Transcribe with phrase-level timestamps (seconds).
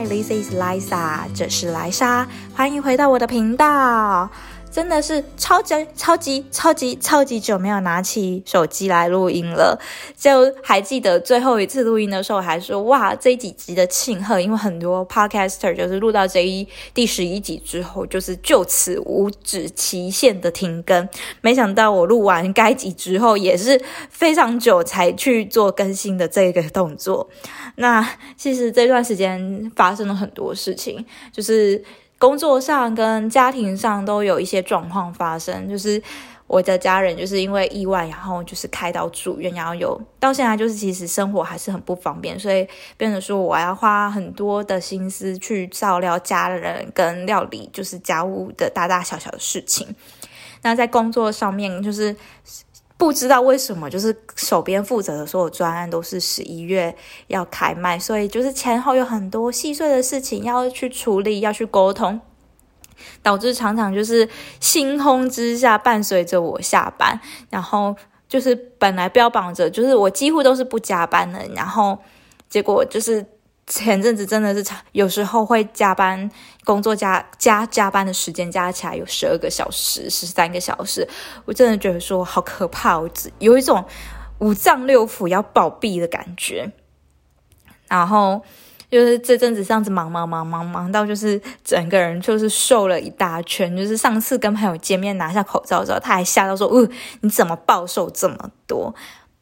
[0.00, 4.30] Hi, this is Lisa，这是莱莎，欢迎回到我的频道。
[4.70, 9.76] 真的是超级超级超级超级久没有拿起手机来录音了，
[10.16, 21.08] 就还记得最后一次录音的时候，还说哇，这几集的庆贺，因为很多 podcaster 就是录到这一第十一集之后，就是就此无止期限的停更。
[21.40, 27.28] 没想到我录完该集之后，也是非常久才去做更新的这个动作。
[27.74, 31.82] 那其实这段时间发生了很多事情，就是。
[32.20, 36.00] 工作上跟家庭上都有一些状况发生，就是
[36.46, 49.88] 我的家人就是因为意外，然后就是开到住院，然后有到现在就是其实生活还是很不方便，所以变成说我要花很多的心思去照料家人跟料理，就是家务的大大小小的事情。
[50.60, 52.14] 那在工作上面就是。
[53.00, 56.94] 不知道为什么，就是手边负责的所有专案都是十一月
[57.28, 62.20] 要开卖，所以就是前后有很多细碎的事情要去处理，要去沟通，
[63.22, 64.28] 导致常常就是
[64.60, 67.96] 星空之下伴随着我下班，然后
[68.28, 71.98] 就是本来标榜着就是我几乎都是不加班的，然后
[72.50, 73.24] 结果就是。
[73.70, 76.28] 前阵子真的是长，有时候会加班，
[76.64, 81.08] 工作加加加班的时间加起来有十二个小时、十三个小时，
[81.44, 83.84] 我真的觉得说好可怕，我有一种
[84.40, 86.72] 五脏六腑要暴毙的感觉。
[87.86, 88.42] 然后
[88.90, 96.88] 就是这阵子这样子忙忙忙忙忙到就是整个人就是瘦了一大圈，就是上次跟朋友见面拿下口罩之后，他还吓到说：“哦，
[97.20, 98.92] 你怎么暴瘦这么多？”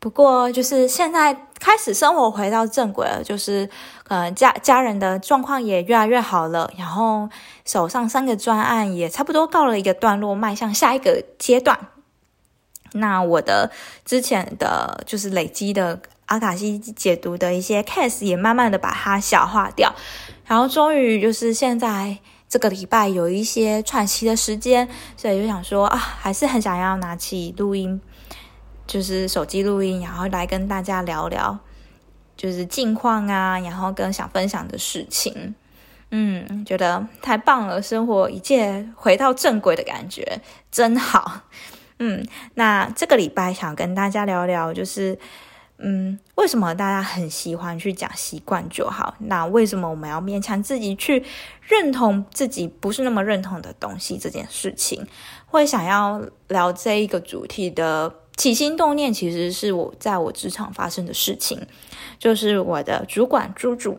[0.00, 3.68] 不过就是现在开始生活回到正轨了，就是
[4.06, 7.28] 呃家家人的状况也越来越好了，然后
[7.64, 11.76] 手上三个专案也差不多告了一个段落，迈向下一个阶段。
[12.92, 13.72] 那我的
[14.04, 19.92] 之前的就是累积的阿卡西解读的一些 case 也慢慢的把它消化掉，
[20.46, 22.16] 然后终于就是现在
[22.48, 28.00] 这个礼拜有一些喘息的时间，所以就想说啊，还是很想要拿起录音。
[28.88, 31.56] 就是手机录音，然后来跟大家聊聊，
[32.38, 35.54] 就是近况啊，然后跟想分享的事情，
[36.10, 40.40] 嗯，觉得太棒了，生活一切回到正轨的感觉
[40.70, 41.42] 真好，
[41.98, 45.18] 嗯，那这个礼拜想跟大家聊聊，就是，
[45.76, 49.14] 嗯，为什么大家很喜欢去讲习惯就好？
[49.18, 51.22] 那为什么我们要勉强自己去
[51.60, 54.16] 认同自己不是那么认同的东西？
[54.16, 55.06] 这件事情，
[55.46, 58.10] 会想要聊这一个主题的。
[58.38, 61.66] 起心动念其实是我在我职场发生的事情，
[62.20, 63.98] 就是我的主管猪猪，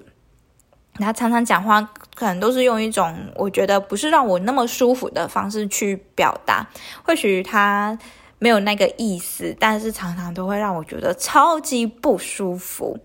[0.94, 1.82] 他常常讲话
[2.16, 6.66] 可能都是用一种我觉得不是让我那么舒服的方式去表达，
[7.04, 8.00] 或许他
[8.38, 12.98] 没有那个意思，但是常常都会让我觉得超级不舒服。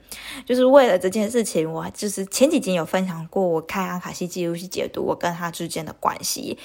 [0.47, 6.56] 就是为了这件事情，我就是前几集有分享过，我看阿卡西记录去解读我跟他之间的关系，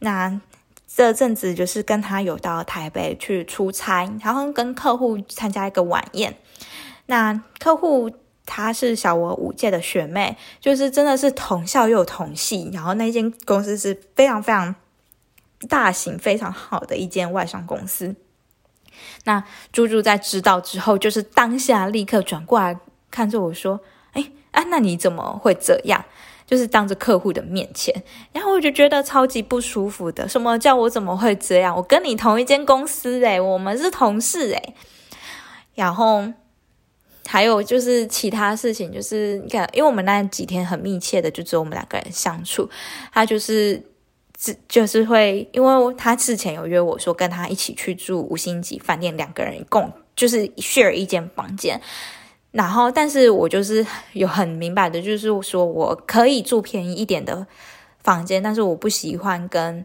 [0.00, 0.40] 那。
[0.96, 6.34] 这阵子就是跟他有到台北去出差，然后跟客户参加一个晚宴。
[7.04, 8.10] 那客户
[8.46, 12.70] 她是小我五届的学妹，就是真的是同校又同系。
[12.72, 14.74] 然后那间公司是非常非常
[15.68, 18.16] 大型、非常好的一间外商公司。
[19.24, 22.80] 那猪猪在知道之后，就是当下立刻转过来
[23.10, 23.80] 看着我说
[24.14, 26.06] ：“哎，啊，那你怎么会这样？”
[26.46, 27.92] 就是当着客户的面前，
[28.32, 30.28] 然后我就觉得超级不舒服的。
[30.28, 31.76] 什么叫我怎么会这样？
[31.76, 34.74] 我跟你同一间公司诶，我们是同事诶。
[35.74, 36.24] 然后
[37.26, 42.70] 还有就是其他事情，就是你看，因为我们那几天很密切的，就只有我们两个人相处。
[43.12, 43.82] 他就是
[44.38, 51.80] 只就是会，因为他之前有约我说跟他一起去住五星级饭店，两个人共就是 share 一间房间。
[52.56, 57.46] 然后，但是我就是有很明白的，就是说我可以住便宜一点的
[58.02, 59.84] 房间，但是我不喜欢跟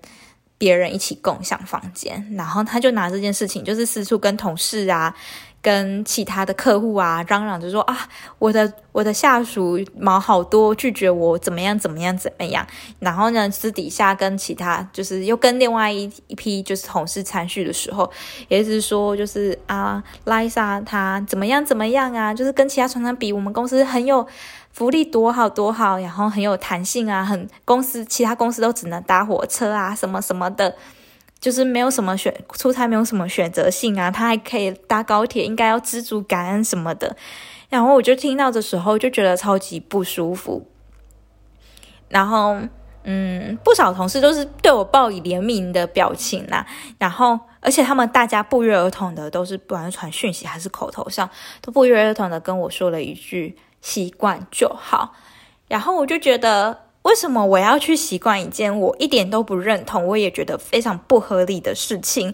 [0.58, 2.26] 别人一起共享房间。
[2.38, 5.14] 然后他就拿这件事情，就是四处跟同事啊。
[5.62, 7.96] 跟其他的客户啊嚷嚷着说啊，
[8.40, 12.66] 我的我的下属毛好多，拒绝我怎么样怎么样怎么样。
[13.00, 18.12] 然后呢，私底下跟其他就是又跟另外一一批就是同事参叙的时候，
[18.48, 24.28] 也是说就是啊，Liza 他怎么样怎么样啊，就是跟其他厂商比，我们公司很有
[24.72, 30.76] 福利多好多好，然后很有弹性啊，很公司其他公司都只能搭火车啊，什么什么的。
[31.42, 37.18] 就是没有什么选出差，没有什么选择性啊，他还可以搭高铁，应该要知足感恩什么的。
[37.68, 40.68] 然后我就听到的时候就觉得超级不舒服。
[42.08, 42.60] 然后，
[43.04, 46.68] 嗯，不少同事都是对我报以怜悯的表情啦。
[47.00, 51.28] 然后，而且他们大家不约而同的都是不管是传讯息还是口头上，
[51.62, 55.16] 都不约而同的跟我说了一句“习惯就好”。
[55.70, 62.34] 然后我就觉得，为什么我要去习惯一件我一点都不认同，我也觉得非常不合理的事情？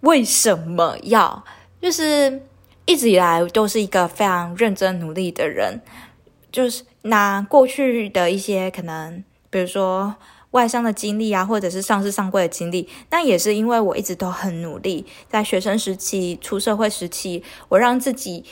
[0.00, 1.44] 为什么要？
[1.80, 2.42] 就是
[2.86, 5.82] 一直以来都是一个非常认真努力的人，
[6.52, 10.14] 就是拿过去的一些可能，比如说
[10.52, 18.44] 外商的经历啊，或者是上市上柜的经历，那也是因为我一直都很努力，在学生时期、出社会时期，我让自己。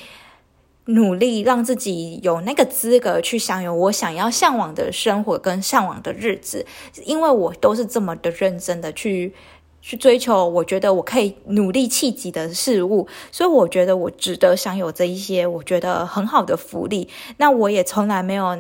[0.87, 6.67] 努力让自己有那个资格去享有我想要向往的生活跟向往的日子，
[7.05, 9.33] 因为我都是这么的认真的去
[9.81, 17.09] 去追求，我觉得我可以努力企及的事物，所以我觉得我值得享有这一些我觉得很好的福利。
[17.37, 18.59] 那我也从来没有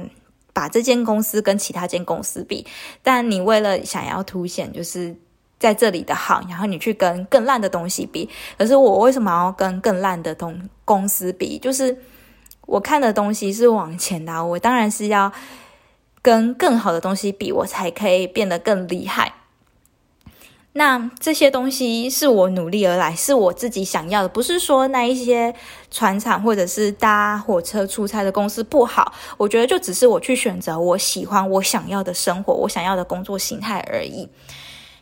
[0.52, 2.64] 把这间公司跟其他间公司比，
[3.02, 5.16] 但你为了想要凸显就是
[5.58, 11.58] 在这里的好，然后你去跟更烂的东西比，可是我为什么要跟更烂的东公司比？
[11.58, 11.96] 就是。
[12.72, 15.30] 我看的东西是往前的，我当然是要
[16.22, 19.34] 跟更好的东西比，我才可以变得更厉害。
[20.72, 25.54] 那这些东西是我努力而来，是我自己想要的，不是说那一些
[25.90, 29.12] 船厂或者是搭火车出差的公司不好。
[29.36, 34.30] 我觉得就只是我去选择我喜欢、我想要的生活、我想要的工作形态而已。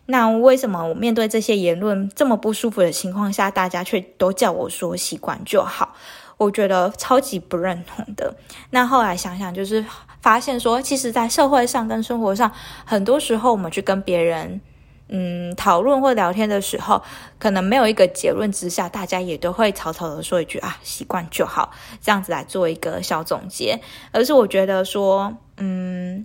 [0.06, 5.89] 那为什么我面对这些言论这么不舒服的情况下，大家却都叫我说习惯就好？
[6.36, 8.34] 我觉得超级不认同的。
[8.70, 9.84] 那后来想想，就是
[10.22, 12.50] 发现说，其实，在社会上跟生活上，
[12.86, 14.60] 很多时候我们去跟别人
[15.08, 17.02] 嗯讨论或聊天的时候，
[17.38, 21.70] 可能没有一个结论之下，大家也都会草草的说一句啊，习惯就好，
[22.00, 23.78] 这样子来做一个小总结。
[24.12, 26.24] 而是我觉得说，嗯，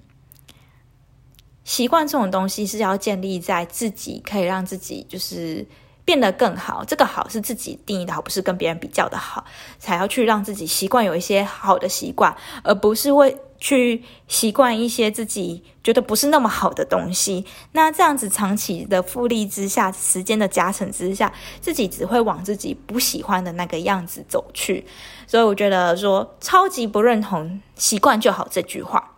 [1.65, 5.65] 习惯这种东西是要建立在自己可以让自己就是。
[6.05, 9.43] 变得更好，这个好是自己定义的好，不是跟别人比较的好，
[9.79, 17.43] 才要去让自己习惯有一些好的习惯，而不是会去习惯一些自己觉得不是那么好的东西。
[17.71, 24.85] 那这样子长期的复利之下，时间的加成之下，自己只会往自己不喜欢的那个样子走去。
[25.25, 29.14] 所以我觉得说超级不认同“习惯就好”这句话。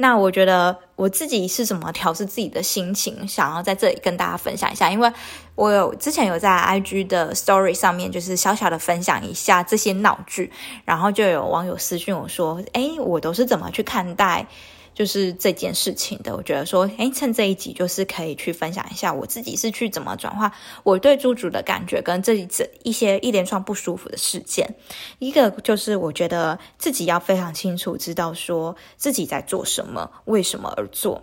[0.00, 5.12] 那我觉得我自己是怎么调试自己的心情，想要在这里跟大家分享一下，因为
[5.54, 10.50] 我有之前有在 IG 的 Story 上面，就是小小的分享一下这些闹剧，
[10.86, 14.46] 然后就有网友私讯我说：“诶，我都是怎么去看待？”
[14.92, 20.52] 就是这件事情的，我觉得说，诶，趁这一集就是可以去分享一下我自己是去怎么转化
[20.82, 24.74] 我对猪猪的感觉，跟这一次一些一连串不舒服的事件。
[25.18, 31.22] 一个就是我觉得自己要非常清楚知道说自己在做什么，为什么而做。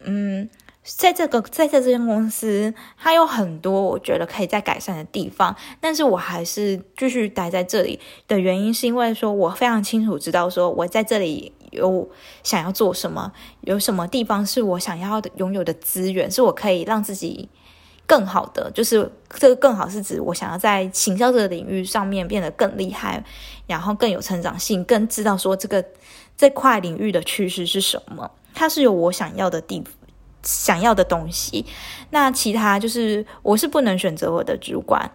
[0.00, 0.48] 嗯，
[0.82, 11.52] 在这个在这间公司，它有很多我觉得可以再改善的地方，但是我还是继续待在这里的原因，是因为说我非常清楚知道说我在这里。
[11.72, 12.08] 有
[12.42, 13.32] 想要做什么？
[13.62, 17.48] 有什么地方是我想要的拥有的资源，是我可以让自己
[18.06, 18.70] 更好的？
[18.72, 23.22] 就是这个更好是指我想要在行销这个领域上面变得更厉害，
[23.66, 25.84] 然后更有成长性，更知道说这个
[26.36, 28.30] 这块领域的趋势是什么。
[28.54, 29.82] 它是有我想要的地
[30.42, 31.64] 想要的东西。
[32.10, 35.10] 那其他就是我是不能选择我的主管。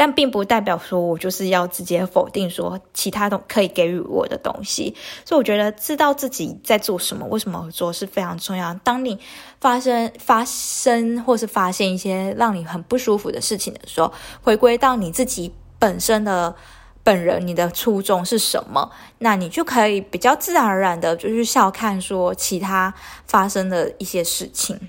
[0.00, 8.72] 但并不代表说我就是要直接否定说其他都可以给予我的东西，所以我觉得知道自己在做什么，为什么做是非常重要。
[8.82, 9.18] 当你
[9.60, 16.56] 发生发生或是发现一些让你很不舒服的事情的时候，回归到你自己本身的
[17.04, 22.94] 本人，你的初衷是什么，那你就可以比较自然而然的就去笑看说其他
[23.26, 24.88] 发生的一些事情。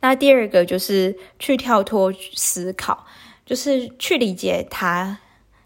[0.00, 3.06] 那第二个就是去跳脱思考。
[3.48, 5.18] 就是去理解他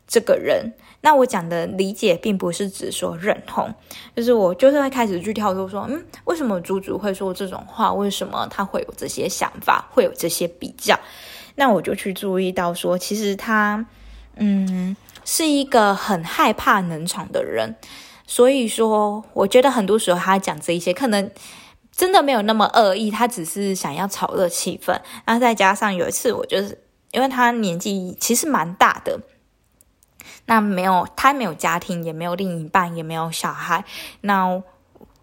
[0.06, 0.72] 这个人。
[1.00, 3.74] 那我讲的理解，并不是指说认同，
[4.14, 7.92] 就是我就是会开始去跳脱说，嗯，为什么猪猪会说这种话？
[7.92, 9.88] 为什么他会有这些想法？
[9.90, 10.96] 会有这些比较？
[11.56, 13.84] 那我就去注意到说，其实他，
[14.36, 17.74] 嗯，是一个很害怕冷场的人。
[18.24, 21.28] 所以说，我觉得很多时候他讲这一些，可能
[21.90, 25.00] 真的没有那么恶意，他只是想要炒热气氛。
[25.26, 26.78] 那再加上有一次，我就是。
[27.12, 29.20] 因为他年纪其实蛮大的，
[30.46, 33.84] 那没有他没有家庭，也没有另一半，也没有小孩，
[34.22, 34.62] 那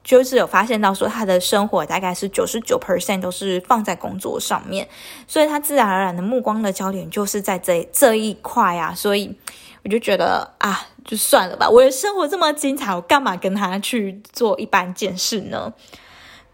[0.03, 4.87] 就是有发现到说他的生活大概是九十九 percent 都是放在工作上面，
[5.27, 9.35] 所以他自然而然的目光的焦点就是在这这一块啊，所以
[9.83, 15.73] 我就觉得啊，就算了吧，我的生活这么精彩，我干嘛跟他去做一般见识呢？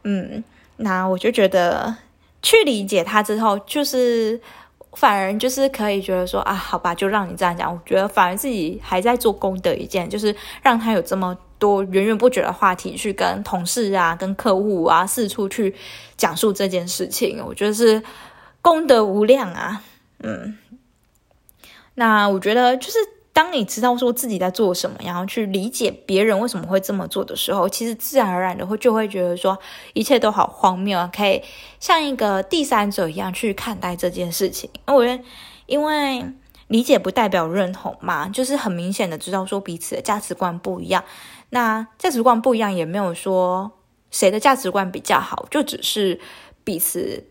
[0.04, 0.44] 嗯，
[0.77, 1.98] 那我就觉得
[2.42, 4.42] 去理解他之后，就是。
[4.96, 7.72] 反而就是可以觉得说啊，好吧，就让你这样讲。
[7.72, 15.75] 我觉得反而自己还在做功德一件，就是让他有这么多源源不绝的话题去跟同事啊、跟客户啊四处去
[16.18, 18.02] 讲述这件事情，我觉得是
[18.62, 19.82] 功德无量啊。
[20.20, 20.58] 嗯，
[21.96, 22.98] 那我觉得就是。
[23.36, 29.60] 当你知道说自己在做什么，然后去理解别人为什么会这么做的时候，其实自然而然的会就会觉得说
[29.92, 31.44] 一切都好荒谬，可以
[31.82, 34.70] 像一个第三者一样去看待这件事情。
[34.86, 35.22] 我觉得，
[35.65, 36.25] 因为
[36.68, 41.04] 理解不代表认同嘛，就是很明显的知道说彼此的价值观不一样。
[41.50, 43.70] 那价值观不一样，也没有说
[44.12, 46.18] 谁的价值观比较好，就只是
[46.63, 47.25] 彼此。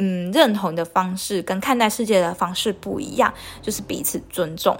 [0.00, 4.78] 嗯，认同的方式跟看待世界的方式不一样，就是彼此尊重。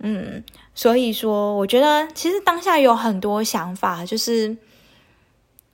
[0.00, 4.56] 嗯，所以说，我觉得其实当下有很多想法，就是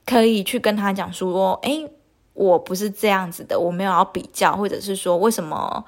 [0.05, 1.89] 可以去跟他讲说，诶，
[2.33, 5.83] 我不是这样子的，我没有要比较，或者是说，为什么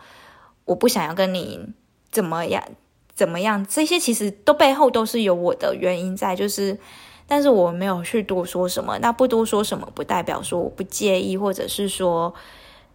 [0.65, 1.67] 我不想要跟你
[2.11, 2.61] 怎么样
[3.15, 3.65] 怎么样？
[3.65, 6.77] 这些其实都背后都是有我的原因在，就是，
[7.27, 8.97] 但是我没有去多说什么。
[8.99, 12.33] 那不多说什么，不代表说我不介意，或者是说。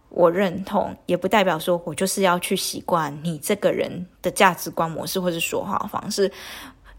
[0.09, 6.31] 我认同，也不代表说我就是要去习惯你这个人的价值观模式或者说话方式，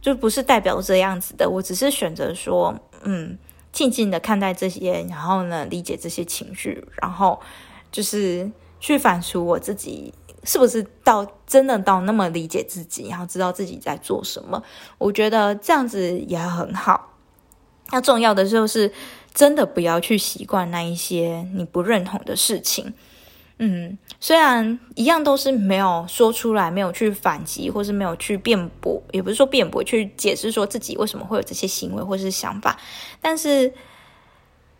[0.00, 1.50] 就不是代表这样子的。
[1.50, 3.36] 我只是选择说，嗯，
[3.72, 7.40] 静静的看待这些，然后呢，理解这些情绪，然后
[7.90, 10.14] 就是去反刍我自己
[10.44, 14.62] 是不是到真的到那么理解自己，然后知道自己在做什么。
[14.98, 17.14] 我觉得这样子也很好。
[17.90, 18.92] 那重要的就是。
[19.32, 22.92] 真的不要去习惯那一些你不认同的事情，
[23.58, 32.78] 嗯，虽然一样都是没有说出来，没有去反击，或是没有去辩驳，也不是说辩驳，去解释说自己为什么会有这些行为或是想法，
[33.20, 33.72] 但是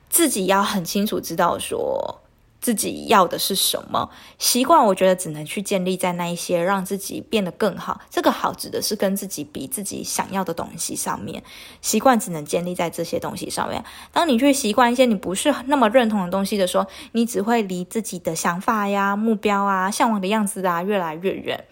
[0.09, 2.20] 自己要很清楚知道说。
[2.61, 4.85] 自己要的是什么习惯？
[4.85, 8.01] 我觉得只能去建立在那一些让自己变得更好。
[8.11, 11.43] 这个好指的是跟自己比自己想要的东西上面。
[11.81, 13.83] 习惯只能建立在这些东西上面。
[14.13, 21.65] 当你去习惯一些你不是那么认同的东西的时候，你只会离自己的想法呀、目标啊、向往的样子啊越来越远。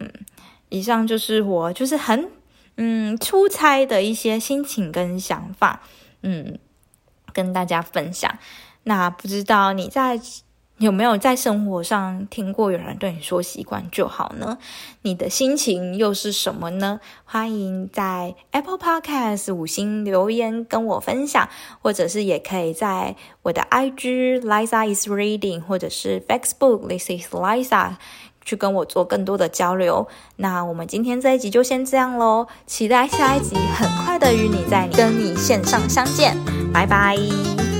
[0.00, 0.10] 嗯，
[0.70, 2.30] 以上就是我就是很
[2.76, 5.82] 嗯出差的一些心情跟想法，
[6.22, 6.58] 嗯，
[7.34, 8.38] 跟大家分享。
[8.84, 10.20] 那不知道你在
[10.78, 14.58] 有没有在生活上听过有人对你说“习惯就好”呢？
[15.02, 16.98] 你的心情又是什么呢？
[17.24, 21.48] 欢迎在 Apple Podcast 五星留言跟我分享，
[21.80, 27.92] 或者是也可以在我的 IG Liza is Reading 或者是 Facebook This is Liza
[28.44, 30.08] 去跟我做更多的交流。
[30.36, 36.36] 那我们今天这一集就先这样喽，期待下一集很快的与你在跟你线上相见，
[36.72, 37.71] 拜拜。